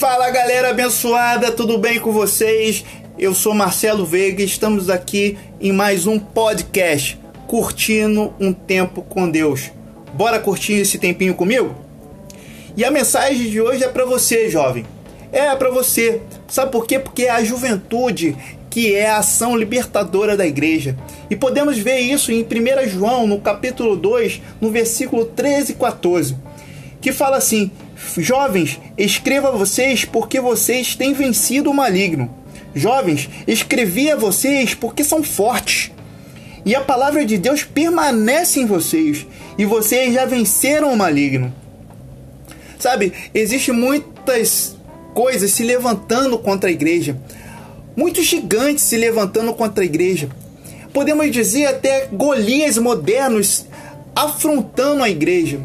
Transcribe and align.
Fala 0.00 0.30
galera 0.30 0.70
abençoada, 0.70 1.52
tudo 1.52 1.76
bem 1.76 2.00
com 2.00 2.10
vocês? 2.10 2.82
Eu 3.18 3.34
sou 3.34 3.52
Marcelo 3.52 4.06
Veiga 4.06 4.40
e 4.40 4.46
estamos 4.46 4.88
aqui 4.88 5.36
em 5.60 5.72
mais 5.72 6.06
um 6.06 6.18
podcast, 6.18 7.20
curtindo 7.46 8.32
um 8.40 8.50
tempo 8.50 9.02
com 9.02 9.30
Deus. 9.30 9.70
Bora 10.14 10.40
curtir 10.40 10.72
esse 10.72 10.96
tempinho 10.96 11.34
comigo? 11.34 11.74
E 12.74 12.82
a 12.82 12.90
mensagem 12.90 13.50
de 13.50 13.60
hoje 13.60 13.84
é 13.84 13.88
para 13.88 14.06
você, 14.06 14.48
jovem. 14.48 14.86
É 15.30 15.54
para 15.54 15.70
você. 15.70 16.22
Sabe 16.48 16.72
por 16.72 16.86
quê? 16.86 16.98
Porque 16.98 17.24
é 17.24 17.30
a 17.32 17.44
juventude 17.44 18.34
que 18.70 18.94
é 18.94 19.10
a 19.10 19.18
ação 19.18 19.54
libertadora 19.54 20.34
da 20.34 20.46
igreja. 20.46 20.96
E 21.28 21.36
podemos 21.36 21.76
ver 21.76 21.98
isso 21.98 22.32
em 22.32 22.42
1 22.42 22.88
João, 22.88 23.26
no 23.26 23.38
capítulo 23.38 23.94
2, 23.96 24.40
no 24.62 24.70
versículo 24.70 25.26
13 25.26 25.72
e 25.72 25.74
14, 25.74 26.36
que 27.02 27.12
fala 27.12 27.36
assim: 27.36 27.70
Jovens, 28.16 28.80
escreva 28.96 29.48
a 29.48 29.52
vocês 29.52 30.04
porque 30.04 30.40
vocês 30.40 30.94
têm 30.94 31.12
vencido 31.12 31.70
o 31.70 31.74
maligno. 31.74 32.30
Jovens, 32.74 33.28
escrevi 33.46 34.10
a 34.10 34.16
vocês 34.16 34.74
porque 34.74 35.04
são 35.04 35.22
fortes. 35.22 35.90
E 36.64 36.74
a 36.74 36.80
palavra 36.80 37.24
de 37.24 37.38
Deus 37.38 37.64
permanece 37.64 38.60
em 38.60 38.66
vocês 38.66 39.26
e 39.56 39.64
vocês 39.64 40.14
já 40.14 40.24
venceram 40.24 40.92
o 40.92 40.96
maligno. 40.96 41.52
Sabe, 42.78 43.12
existe 43.34 43.72
muitas 43.72 44.76
coisas 45.14 45.50
se 45.50 45.62
levantando 45.62 46.38
contra 46.38 46.70
a 46.70 46.72
igreja. 46.72 47.16
Muitos 47.96 48.24
gigantes 48.24 48.84
se 48.84 48.96
levantando 48.96 49.52
contra 49.54 49.82
a 49.82 49.86
igreja. 49.86 50.28
Podemos 50.92 51.30
dizer 51.30 51.66
até 51.66 52.08
Golias 52.12 52.78
modernos 52.78 53.66
afrontando 54.14 55.02
a 55.02 55.10
igreja. 55.10 55.60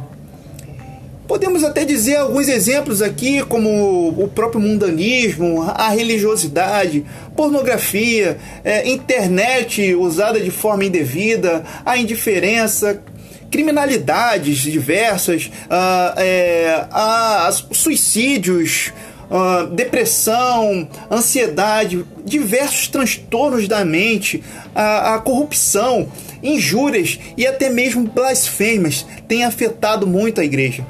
Podemos 1.27 1.63
até 1.63 1.84
dizer 1.84 2.17
alguns 2.17 2.47
exemplos 2.47 3.01
aqui, 3.01 3.43
como 3.43 4.09
o 4.09 4.27
próprio 4.27 4.62
mundanismo, 4.62 5.63
a 5.63 5.90
religiosidade, 5.90 7.04
pornografia, 7.35 8.37
é, 8.63 8.87
internet 8.87 9.96
usada 9.96 10.40
de 10.40 10.51
forma 10.51 10.85
indevida, 10.85 11.63
a 11.84 11.98
indiferença, 11.98 13.01
criminalidades 13.49 14.57
diversas, 14.59 15.46
uh, 15.46 16.20
é, 16.20 16.85
a, 16.91 17.49
suicídios, 17.71 18.91
uh, 19.29 19.68
depressão, 19.68 20.87
ansiedade, 21.09 22.05
diversos 22.23 22.87
transtornos 22.87 23.68
da 23.68 23.84
mente, 23.84 24.43
a, 24.76 25.15
a 25.15 25.20
corrupção, 25.20 26.07
injúrias 26.43 27.20
e 27.35 27.48
até 27.48 27.70
mesmo 27.70 28.03
blasfêmias 28.03 29.05
têm 29.27 29.43
afetado 29.43 30.05
muito 30.05 30.40
a 30.40 30.46
igreja. 30.46 30.85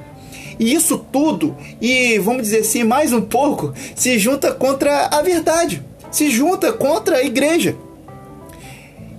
E 0.60 0.74
isso 0.74 0.98
tudo, 1.12 1.56
e 1.82 2.18
vamos 2.20 2.44
dizer 2.44 2.60
assim, 2.60 2.84
mais 2.84 3.12
um 3.12 3.22
pouco, 3.22 3.74
se 3.96 4.18
junta 4.18 4.52
contra 4.52 5.08
a 5.08 5.22
verdade, 5.22 5.84
se 6.12 6.30
junta 6.30 6.72
contra 6.72 7.18
a 7.18 7.24
igreja. 7.24 7.76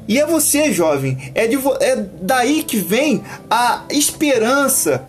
E 0.08 0.18
é 0.18 0.26
você, 0.26 0.72
jovem, 0.72 1.18
é, 1.34 1.46
de, 1.46 1.56
é 1.80 1.96
daí 2.20 2.62
que 2.62 2.76
vem 2.76 3.22
a 3.50 3.84
esperança 3.90 5.06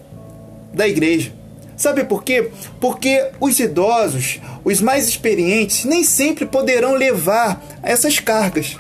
da 0.74 0.88
igreja. 0.88 1.32
Sabe 1.76 2.04
por 2.04 2.24
quê? 2.24 2.50
Porque 2.82 3.30
os 3.40 3.60
idosos, 3.60 4.40
os 4.66 4.82
mais 4.82 5.08
experientes, 5.08 5.86
nem 5.86 6.04
sempre 6.04 6.46
poderão 6.46 6.96
levar 6.96 7.64
essas 7.84 8.20
cargas 8.20 8.78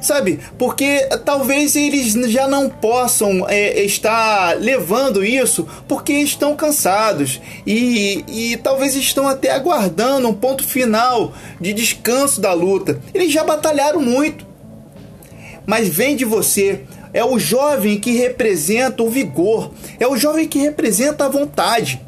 sabe? 0.00 0.38
Porque 0.58 1.08
talvez 1.24 1.76
eles 1.76 2.12
já 2.30 2.46
não 2.46 2.68
possam 2.68 3.46
é, 3.48 3.82
estar 3.82 4.56
levando 4.58 5.24
isso 5.24 5.66
porque 5.86 6.12
estão 6.12 6.56
cansados 6.56 7.40
e, 7.66 8.24
e 8.28 8.56
talvez 8.58 8.94
estão 8.94 9.28
até 9.28 9.50
aguardando 9.50 10.28
um 10.28 10.34
ponto 10.34 10.64
final 10.64 11.32
de 11.60 11.72
descanso 11.72 12.40
da 12.40 12.52
luta. 12.52 13.00
Eles 13.12 13.32
já 13.32 13.44
batalharam 13.44 14.00
muito, 14.00 14.46
mas 15.66 15.88
vem 15.88 16.16
de 16.16 16.24
você. 16.24 16.80
É 17.12 17.24
o 17.24 17.38
jovem 17.38 17.98
que 17.98 18.12
representa 18.12 19.02
o 19.02 19.10
vigor, 19.10 19.72
é 19.98 20.06
o 20.06 20.16
jovem 20.16 20.46
que 20.46 20.58
representa 20.58 21.24
a 21.24 21.28
vontade. 21.28 22.00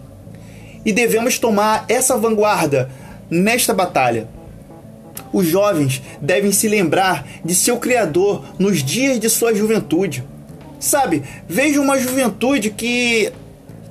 E 0.84 0.92
devemos 0.92 1.38
tomar 1.38 1.84
essa 1.88 2.16
vanguarda 2.16 2.90
nesta 3.30 3.72
batalha. 3.74 4.28
Os 5.32 5.46
jovens 5.46 6.02
devem 6.20 6.50
se 6.50 6.68
lembrar 6.68 7.26
de 7.44 7.54
seu 7.54 7.76
Criador 7.78 8.44
nos 8.58 8.82
dias 8.82 9.20
de 9.20 9.30
sua 9.30 9.54
juventude. 9.54 10.24
Sabe, 10.78 11.22
veja 11.48 11.80
uma 11.80 11.98
juventude 11.98 12.70
que 12.70 13.32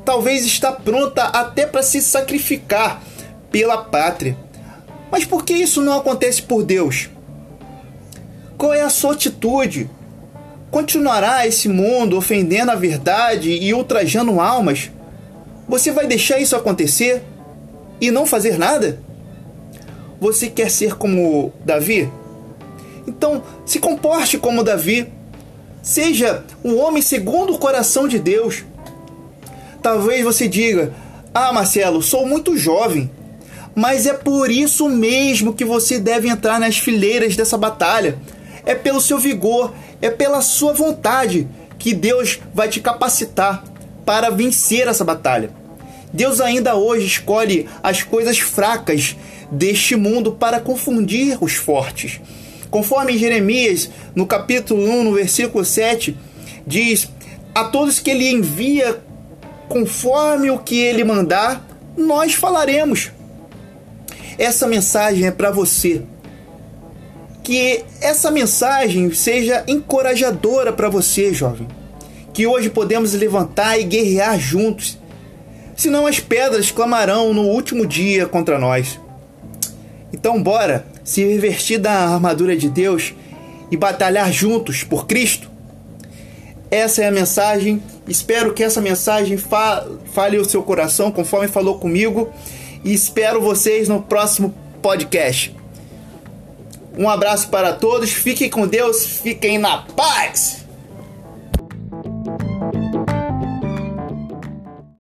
talvez 0.04 0.46
está 0.46 0.72
pronta 0.72 1.24
até 1.24 1.66
para 1.66 1.84
se 1.84 2.02
sacrificar 2.02 3.02
pela 3.52 3.78
pátria. 3.78 4.36
Mas 5.12 5.26
por 5.26 5.46
que 5.46 5.54
isso 5.54 5.82
não 5.82 5.94
acontece 5.94 6.42
por 6.42 6.64
Deus? 6.64 7.10
Qual 8.58 8.74
é 8.74 8.82
a 8.82 8.90
sua 8.90 9.14
atitude? 9.14 9.90
Continuará 10.70 11.48
esse 11.48 11.70
mundo 11.70 12.18
ofendendo 12.18 12.72
a 12.72 12.76
verdade 12.76 13.50
e 13.50 13.74
ultrajando 13.74 14.40
almas? 14.40 14.92
Você 15.68 15.92
vai 15.92 16.08
deixar 16.08 16.40
isso 16.40 16.56
acontecer 16.56 17.24
e 18.02 18.12
não 18.12 18.26
fazer 18.26 18.58
nada? 18.58 19.00
Você 20.20 20.50
quer 20.50 20.70
ser 20.70 20.96
como 20.96 21.54
Davi? 21.64 22.12
Então, 23.08 23.44
se 23.66 23.80
comporte 23.80 24.38
como 24.38 24.64
Davi. 24.64 25.08
Seja 25.82 26.44
um 26.64 26.78
homem 26.78 27.02
segundo 27.02 27.54
o 27.54 27.58
coração 27.58 28.08
de 28.08 28.20
Deus. 28.20 28.66
Talvez 29.82 30.24
você 30.24 30.48
diga: 30.48 30.94
Ah, 31.34 31.54
Marcelo, 31.54 32.02
sou 32.02 32.26
muito 32.26 32.58
jovem. 32.58 33.10
Mas 33.74 34.06
é 34.06 34.14
por 34.14 34.52
isso 34.52 34.90
mesmo 34.90 35.54
que 35.54 35.64
você 35.64 36.00
deve 36.00 36.28
entrar 36.28 36.60
nas 36.60 36.78
fileiras 36.78 37.36
dessa 37.36 37.58
batalha. 37.58 38.18
É 38.66 38.76
pelo 38.76 39.00
seu 39.00 39.18
vigor, 39.18 39.74
é 40.02 40.10
pela 40.10 40.42
sua 40.42 40.74
vontade 40.74 41.48
que 41.78 41.94
Deus 41.94 42.40
vai 42.54 42.68
te 42.68 42.82
capacitar 42.82 43.64
para 44.06 44.30
vencer 44.30 44.88
essa 44.88 45.06
batalha. 45.06 45.50
Deus 46.12 46.42
ainda 46.42 46.76
hoje 46.76 47.06
escolhe 47.06 47.70
as 47.82 48.04
coisas 48.04 48.40
fracas 48.40 49.16
deste 49.52 49.96
mundo 49.96 50.32
para 50.34 50.60
confundir 50.60 51.38
os 51.42 51.54
fortes. 51.54 52.20
Conforme 52.70 53.18
Jeremias, 53.18 53.90
no 54.14 54.28
capítulo 54.28 54.84
1, 54.84 55.04
no 55.04 55.14
versículo 55.14 55.66
7, 55.66 56.16
diz: 56.66 57.10
A 57.54 57.66
todos 57.66 58.00
que 58.00 58.12
ele 58.12 58.30
envia 58.30 59.02
conforme 59.68 60.50
o 60.50 60.60
que 60.60 60.80
ele 60.80 61.04
mandar, 61.04 61.66
nós 61.98 62.34
falaremos. 62.34 63.12
Essa 64.38 64.68
mensagem 64.68 65.28
é 65.28 65.32
para 65.32 65.52
você. 65.52 66.02
Que 67.44 67.84
essa 68.02 68.30
mensagem 68.30 69.12
seja 69.14 69.64
encorajadora 69.68 70.72
para 70.72 70.90
você, 70.90 71.34
jovem. 71.34 71.68
Que 72.34 72.46
hoje 72.46 72.70
podemos 72.70 73.14
levantar 73.14 73.80
e 73.80 73.84
guerrear 73.84 74.40
juntos. 74.40 74.98
Senão 75.76 76.06
as 76.06 76.20
pedras 76.20 76.72
clamarão 76.72 77.34
no 77.34 77.44
último 77.44 77.86
dia 77.86 78.28
contra 78.28 78.60
nós. 78.60 79.00
Então, 80.14 80.42
bora 80.42 80.86
se 81.04 81.24
revestir 81.24 81.78
da 81.78 81.92
armadura 81.92 82.56
de 82.56 82.70
Deus 82.70 83.14
e 83.72 83.78
batalhar 83.78 84.32
juntos 84.32 84.84
por 84.84 85.06
Cristo? 85.06 85.50
Essa 86.72 87.04
é 87.04 87.08
a 87.08 87.12
mensagem. 87.12 87.82
Espero 88.08 88.54
que 88.54 88.64
essa 88.64 88.82
mensagem 88.82 89.38
fale 89.38 90.38
o 90.38 90.46
seu 90.46 90.62
coração, 90.64 91.12
conforme 91.12 91.48
falou 91.48 91.80
comigo. 91.80 92.30
E 92.84 92.94
espero 92.94 93.42
vocês 93.42 93.88
no 93.88 94.02
próximo 94.02 94.54
podcast. 94.82 95.56
Um 96.98 97.10
abraço 97.10 97.50
para 97.50 97.74
todos, 97.74 98.12
fiquem 98.12 98.50
com 98.50 98.68
Deus, 98.68 99.06
fiquem 99.06 99.58
na 99.58 99.78
paz! 99.96 100.59